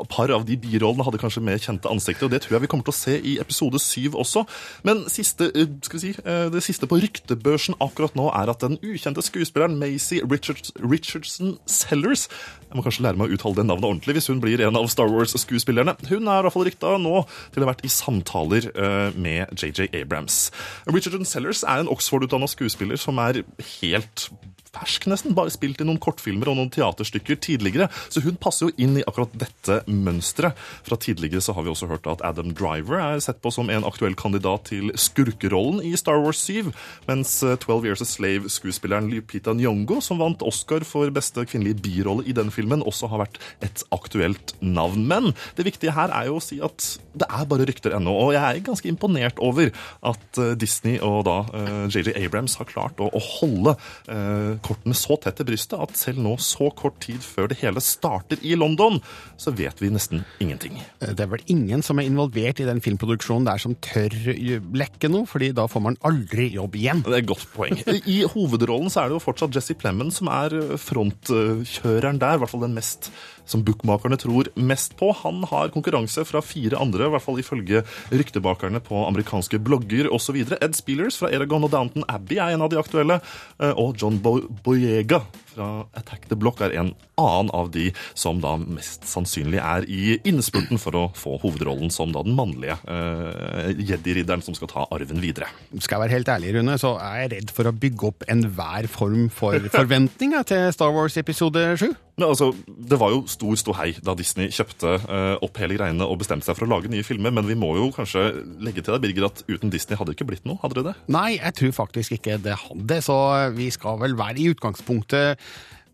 [0.10, 2.88] par av de birollene hadde kanskje mer kjente ansikter, og det tror jeg vi kommer
[2.88, 4.45] til å se i episode syv også.
[4.88, 5.67] Men siste, eh,
[5.99, 10.71] si, eh, det siste på ryktebørsen akkurat nå er at den ukjente skuespilleren Maisie Richards,
[10.81, 12.27] Richardson Sellers
[12.67, 14.89] Jeg må kanskje lære meg å uttale det navnet ordentlig hvis hun blir en av
[14.91, 15.95] Star Wars-skuespillerne.
[16.10, 17.21] Hun er i hvert fall rykta nå
[17.53, 20.51] til å ha vært i samtaler eh, med JJ Abrams.
[20.86, 23.43] Richardson Sellers er en Oxford-utdanna skuespiller som er
[23.79, 24.27] helt
[24.75, 25.36] fersk, nesten.
[25.38, 27.89] Bare spilt i noen kortfilmer og noen teaterstykker tidligere.
[28.12, 30.58] Så hun passer jo inn i akkurat dette mønsteret.
[30.88, 33.88] Fra tidligere så har vi også hørt at Adam Driver er sett på som en
[33.88, 36.73] aktuell kandidat til skurkerollen i Star Wars 7,
[37.08, 42.25] mens Twelve 12 Years a Slave-skuespilleren Lupita Nyong'o, som vant Oscar for beste kvinnelige birolle
[42.25, 45.06] i den filmen, også har vært et aktuelt navn.
[45.08, 48.34] Men det viktige her er jo å si at det er bare rykter ennå, og
[48.36, 49.71] jeg er ganske imponert over
[50.06, 53.73] at eh, Disney og da eh, JJ Abrams har klart å, holde
[54.12, 57.82] eh, kortene så tett til brystet at selv nå, så kort tid før det hele
[57.84, 58.99] starter i London,
[59.39, 60.82] så vet vi nesten ingenting.
[60.99, 65.12] Det er vel ingen som er involvert i den filmproduksjonen der som tør eh, lekke
[65.12, 67.03] noe, fordi da får man aldri jobb igjen.
[67.06, 67.80] Det er et godt poeng.
[68.17, 72.53] I hovedrollen så er det jo fortsatt Jesse Plemmen som er frontkjøreren der, i hvert
[72.53, 73.12] fall den mest
[73.47, 75.12] som bookmakerne tror mest på.
[75.23, 80.43] Han har konkurranse fra fire andre, i hvert fall ifølge ryktebakerne på amerikanske blogger osv.
[80.60, 83.21] Ed Spielers fra Eragon og Downton Abbey er en av de aktuelle,
[83.60, 85.23] eh, og John Bo Boyega
[85.58, 90.17] fra Attack the Block er en annen av de som da mest sannsynlig er i
[90.28, 95.22] innspurten for å få hovedrollen som da den mannlige uh, jedi-ridderen som skal ta arven
[95.24, 95.50] videre.
[95.80, 98.89] Skal jeg være helt ærlig, Rune, så er jeg redd for å bygge opp enhver
[98.91, 101.89] form for forventninger til Star Wars episode 7.
[102.17, 102.50] Men altså,
[102.89, 106.58] Det var jo stor ståhei da Disney kjøpte eh, opp hele greiene og bestemte seg
[106.58, 108.24] for å lage nye filmer, men vi må jo kanskje
[108.63, 110.58] legge til deg, Birger, at uten Disney hadde det ikke blitt noe?
[110.63, 110.96] Hadde det det?
[111.13, 113.17] Nei, jeg tror faktisk ikke det hadde, så
[113.54, 115.46] vi skal vel være i utgangspunktet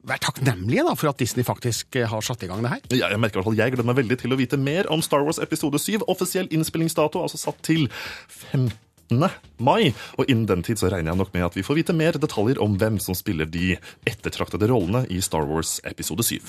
[0.07, 2.87] være takknemlige da, for at Disney faktisk eh, har satt i gang det her.
[2.91, 5.03] Ja, jeg merker i hvert fall, jeg gleder meg veldig til å vite mer om
[5.05, 6.03] Star Wars episode 7.
[6.11, 7.87] Offisiell innspillingsdato altså satt til
[8.27, 8.73] 15.
[9.63, 9.93] mai.
[10.19, 12.59] Og innen den tid så regner jeg nok med at vi får vite mer detaljer
[12.63, 13.77] om hvem som spiller de
[14.09, 16.39] ettertraktede rollene i Star Wars episode 7.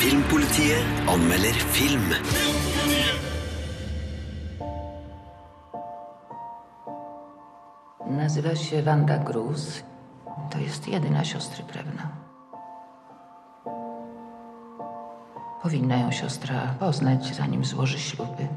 [0.00, 2.14] Filmpolitiet anmelder film.
[8.06, 9.82] Nazywa się Wanda Gruz.
[10.52, 12.08] To jest jedyna siostry Prewna.
[15.62, 18.48] Powinna ją siostra poznać, zanim złoży śluby.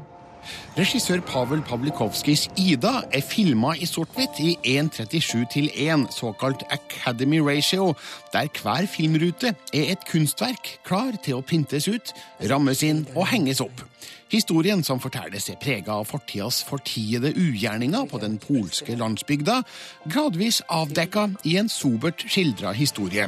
[0.76, 7.94] Regissør Pavel Pavlikovskijs Ida er filma i sort-hvitt i 1.37 til 1, såkalt Academy Ratio,
[8.32, 12.14] der hver filmrute er et kunstverk klar til å printes ut,
[12.50, 13.84] rammes inn og henges opp.
[14.30, 19.56] Historien som fortelles er prega av fortidas fortiede ugjerninger på den polske landsbygda,
[20.06, 23.26] gradvis avdekka i en sobert skildra historie.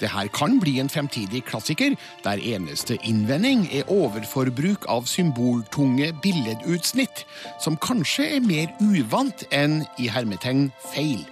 [0.00, 7.22] Det her kan bli en fremtidig klassiker, der eneste innvending er overforbruk av symboltunge billedutsnitt,
[7.62, 11.22] som kanskje er mer uvant enn i hermetegn feil.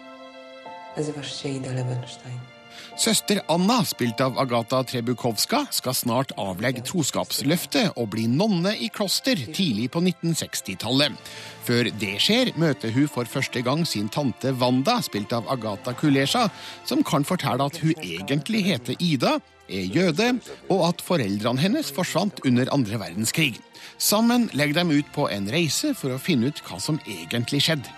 [0.94, 2.57] Nazywasz się Ida Lewenstein.
[2.98, 9.38] Søster Anna, spilt av Agata Trebukowska, skal snart avlegge troskapsløftet og bli nonne i kloster
[9.38, 11.14] tidlig på 1960-tallet.
[11.62, 16.48] Før det skjer, møter hun for første gang sin tante Wanda, spilt av Agata Kulesha,
[16.90, 19.36] som kan fortelle at hun egentlig heter Ida,
[19.70, 20.32] er jøde,
[20.66, 23.60] og at foreldrene hennes forsvant under andre verdenskrig.
[23.98, 27.94] Sammen legger de ut på en reise for å finne ut hva som egentlig skjedde.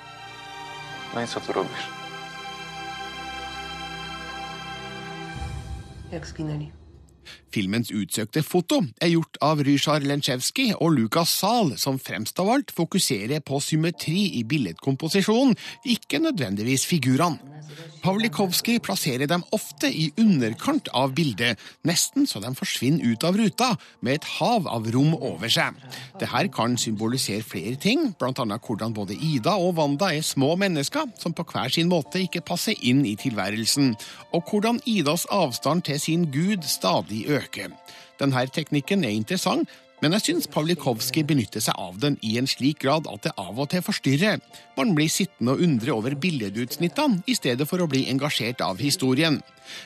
[1.17, 2.00] No
[6.13, 6.80] Jak skinęli.
[7.51, 12.71] Filmens utsøkte foto er gjort av Ryshar Lenczewski og Lukas Zahl, som fremst av alt
[12.75, 15.57] fokuserer på symmetri i billedkomposisjonen,
[15.97, 17.59] ikke nødvendigvis figurene.
[18.01, 23.69] Pavlikovskij plasserer dem ofte i underkant av bildet, nesten så de forsvinner ut av ruta,
[24.01, 25.77] med et hav av rom over seg.
[26.21, 31.37] Dette kan symbolisere flere ting, annet hvordan både Ida og Wanda er små mennesker som
[31.37, 33.93] på hver sin måte ikke passer inn i tilværelsen,
[34.33, 37.40] og hvordan Idas avstand til sin gud stadig øker.
[38.21, 39.69] Denne teknikken er interessant,
[40.01, 43.59] men jeg syns Pavlikovskij benytter seg av den i en slik grad at det av
[43.61, 44.41] og til forstyrrer.
[44.79, 49.41] Man blir sittende og undre over billedutsnittene i stedet for å bli engasjert av historien.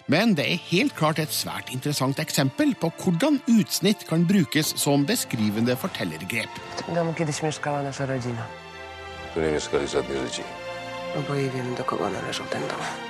[0.06, 5.02] Men det er helt klart et svært interessant eksempel på hvordan utsnitt kan brukes som
[5.06, 6.62] beskrivende fortellergrep.
[11.14, 13.03] Oboje wiemy, do kogo należał ten dom.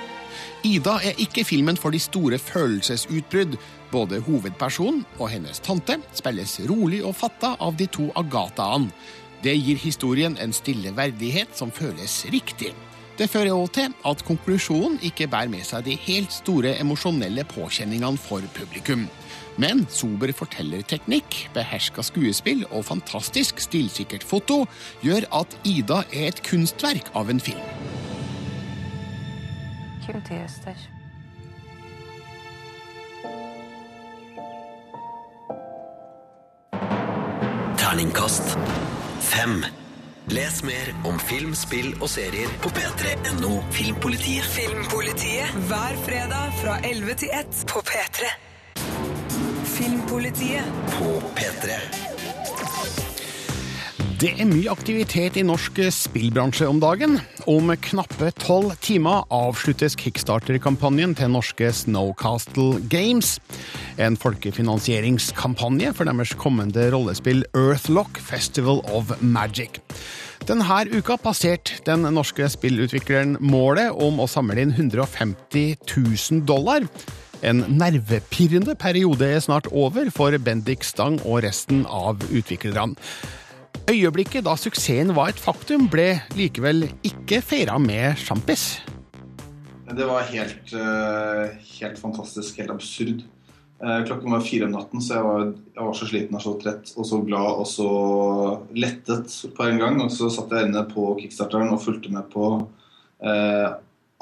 [0.65, 3.57] Ida er ikke filmen for de store følelsesutbrudd.
[3.91, 8.91] Både hovedpersonen og hennes tante spilles rolig og fatta av de to Agathaene.
[9.45, 12.73] Det gir historien en stille verdighet som føles riktig.
[13.15, 18.19] Det fører også til at konklusjonen ikke bærer med seg de helt store emosjonelle påkjenningene
[18.19, 19.05] for publikum.
[19.61, 24.65] Men sober fortellerteknikk, beherska skuespill og fantastisk stilsikkert foto
[25.05, 27.63] gjør at Ida er et kunstverk av en film.
[30.05, 30.77] Kim ty jesteś?
[37.77, 38.57] Terningkast
[39.19, 39.65] fem.
[40.29, 44.45] Les mer om film, spill og serier på p3.no Filmpolitiet.
[44.45, 48.33] Filmpolitiet hver fredag fra 11 til 1 på P3.
[49.65, 50.65] Filmpolitiet
[50.97, 52.14] På P3.
[54.25, 57.19] Det er mye aktivitet i norsk spillbransje om dagen.
[57.45, 63.35] Om knappe tolv timer avsluttes kickstarter-kampanjen til norske Snowcastle Games.
[64.01, 69.77] En folkefinansieringskampanje for deres kommende rollespill Earthlock Festival of Magic.
[70.49, 76.89] Denne uka passerte den norske spillutvikleren målet om å samle inn 150 000 dollar.
[77.45, 82.97] En nervepirrende periode er snart over for Bendik Stang og resten av utviklerne.
[83.85, 88.79] Øyeblikket da suksessen var et faktum, ble likevel ikke feira med sjampis.
[89.85, 93.21] Det var helt, eh, helt fantastisk, helt absurd.
[93.83, 96.55] Eh, Klokken var fire om natten, så jeg var, jeg var så sliten og så
[96.63, 97.89] trett og så glad og så
[98.73, 100.01] lettet på en gang.
[100.01, 102.67] Og så satt jeg inne på kickstarteren og fulgte med på
[103.21, 103.69] eh,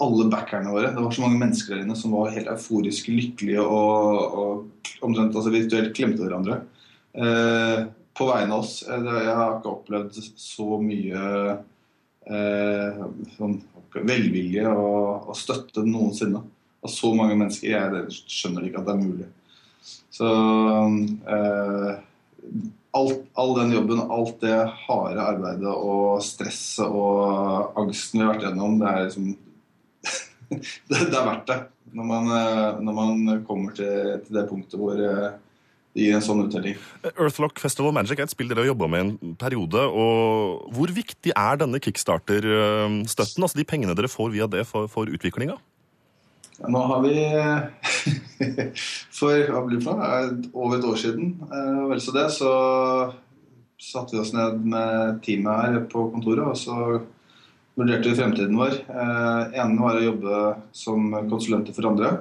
[0.03, 0.91] alle backerne våre.
[0.91, 5.31] Det var så mange mennesker der inne som var helt euforisk lykkelige og, og omtrent
[5.31, 6.65] altså, virtuelt klemte hverandre.
[7.15, 7.85] Eh,
[8.17, 8.81] på vegne av oss.
[8.87, 11.21] Eh, Jeg har ikke opplevd så mye
[12.29, 13.03] eh,
[13.37, 13.59] sånn,
[13.93, 16.41] velvilje og, og støtte noensinne
[16.83, 17.73] av så mange mennesker.
[17.73, 19.29] Jeg skjønner ikke at det er mulig.
[20.13, 20.29] Så
[21.35, 21.93] eh,
[22.93, 28.45] alt, all den jobben, alt det harde arbeidet og stresset og angsten vi har vært
[28.47, 29.31] gjennom, det er liksom
[30.89, 31.59] det, det er verdt det.
[31.93, 35.33] Når man, eh, når man kommer til, til det punktet hvor, eh,
[35.93, 36.77] det gir en sånn uttelling.
[37.13, 39.77] Earthlock Festival Magic er et spill dere har jobba med en periode.
[39.77, 45.05] og Hvor viktig er denne kickstarter-støtten, altså de pengene dere får via det for, for
[45.05, 45.59] utviklinga?
[46.57, 47.13] Ja, nå har vi
[49.19, 50.01] for hva blir det for
[50.53, 52.51] over et år siden, eh, vel så det, så
[53.81, 56.77] satte vi oss ned med teamet her på kontoret og så
[57.77, 58.79] vurderte vi fremtiden vår.
[58.85, 60.43] Eh, ene var å jobbe
[60.77, 62.15] som konsulenter for andre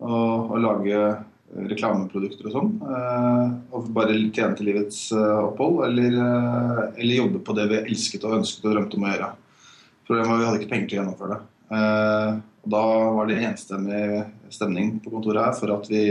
[0.00, 1.02] og, og lage
[1.50, 2.70] reklameprodukter og sånn.
[2.86, 7.80] Eh, og bare tjene til livets eh, opphold, eller, eh, eller, jobbe på det vi
[7.80, 9.32] elsket og ønsket og drømte om å gjøre.
[10.06, 11.42] Problemet var at vi hadde ikke penger til å gjennomføre det.
[12.60, 12.86] Og da
[13.16, 14.06] var det enstemmig
[14.52, 16.02] stemning på kontoret her for at vi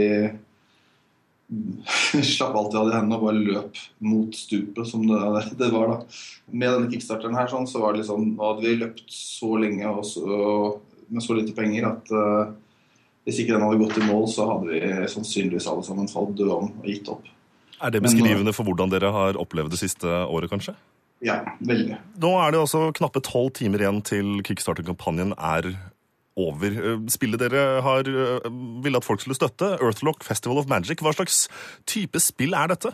[2.32, 5.92] slapp alt vi hadde i hendene og bare løp mot stupet, som det, det var
[5.92, 5.98] da.
[6.48, 9.92] Med denne kickstarteren her sånn, så var det liksom Nå hadde vi løpt så lenge
[9.92, 10.40] og så,
[11.12, 12.14] med så lite penger at
[13.30, 16.56] hvis ikke den hadde gått i mål, så hadde vi sannsynligvis alle sammen falt døde
[16.56, 17.28] om og gitt opp.
[17.80, 20.74] Er det beskrivende for hvordan dere har opplevd det siste året, kanskje?
[21.24, 21.98] Ja, veldig.
[22.20, 25.68] Nå er det også knappe tolv timer igjen til kickstarter-kampanjen er
[26.40, 26.72] over.
[26.72, 28.48] Eh, Spillet dere har eh,
[28.84, 31.44] ville at folk skulle støtte, Earthlock Festival of Magic, hva slags
[31.88, 32.92] type spill er dette?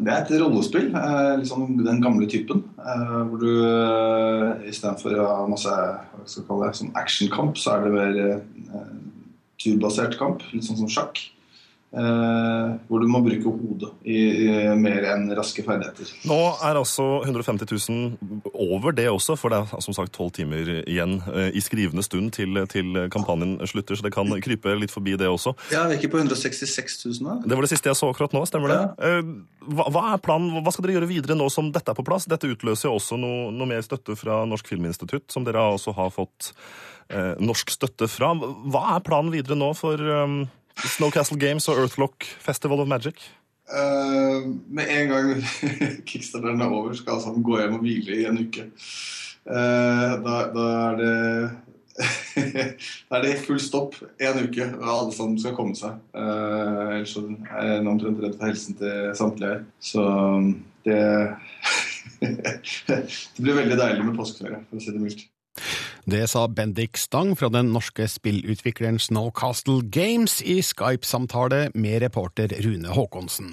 [0.00, 0.92] Det er et rollespill,
[1.40, 2.62] liksom den gamle typen.
[2.78, 3.50] Hvor du
[4.70, 5.16] istedenfor
[5.50, 8.20] masse hva skal jeg kalle det, som actionkamp, så er det mer
[9.60, 10.44] turbasert kamp.
[10.54, 11.20] Litt sånn som sjakk.
[11.90, 16.06] Eh, hvor du må bruke hodet i, i mer enn raske ferdigheter.
[16.30, 20.70] Nå er altså 150 000 over det også, for det er som sagt tolv timer
[20.84, 25.16] igjen eh, i skrivende stund til, til, kampanjen slutter, så det kan krype litt forbi
[25.18, 25.56] det også.
[25.74, 27.34] Ja, Vi er ikke på 166 000 da?
[27.42, 28.78] Det var det siste jeg så akkurat nå, stemmer det?
[28.78, 29.10] Ja.
[29.10, 32.06] Eh, hva, hva, er planen, hva skal dere gjøre videre nå som dette er på
[32.06, 32.28] plass?
[32.30, 36.14] Dette utløser jo også noe, noe mer støtte fra Norsk Filminstitutt, som dere også har
[36.14, 36.52] fått
[37.42, 38.32] norsk støtte fra.
[38.38, 40.44] Hva er planen videre nå for um,
[40.78, 43.18] Snowcastle Games og Earthlock Festival of Magic?
[43.70, 45.44] Uh, med en gang
[46.08, 48.66] kickstarteren er over, skal altså gå hjem og hvile i en uke.
[49.46, 51.14] Uh, da, da, er det
[53.10, 56.00] da er det full stopp en uke, og alle sammen skal komme seg.
[56.16, 59.64] Uh, ellers er jeg omtrent redd for helsen til samtlige her.
[59.78, 60.06] Så
[60.88, 61.02] det
[62.20, 65.22] Det blir veldig deilig med påskeferie, for å si det mildt.
[66.10, 72.90] Det sa Bendik Stang fra den norske spillutvikleren Snowcastle Games i Skype-samtale med reporter Rune
[72.96, 73.52] Haakonsen.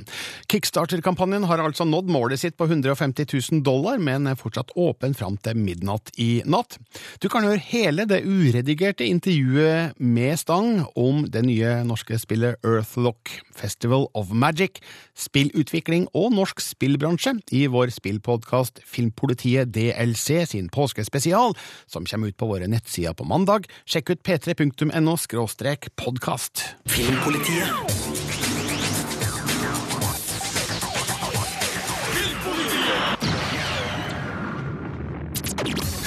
[0.50, 5.36] Kickstarter-kampanjen har altså nådd målet sitt på 150 000 dollar, men er fortsatt åpen fram
[5.46, 6.80] til midnatt i natt.
[7.22, 13.36] Du kan høre hele det uredigerte intervjuet med Stang om det nye norske spillet Earthlock
[13.54, 14.82] Festival of Magic,
[15.14, 21.54] spillutvikling og norsk spillbransje i vår spillpodkast Filmpolitiet DLC sin påskespesial,
[21.86, 23.68] som kommer ut på våre nettsider på mandag.
[23.86, 25.18] Sjekk ut p3.no–
[26.04, 26.66] podkast.
[26.88, 27.68] Filmpolitiet.
[27.68, 28.28] Filmpolitiet.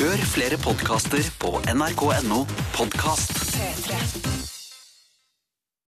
[0.01, 3.36] Hør flere podkaster på nrk.no podkast.
[3.84, 4.39] 3